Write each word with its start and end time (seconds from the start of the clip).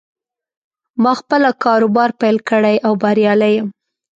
ما 1.03 1.11
خپله 1.19 1.49
کاروبار 1.63 2.09
پیل 2.19 2.37
کړې 2.49 2.75
او 2.85 2.93
بریالی 3.03 3.51
یم 3.57 3.67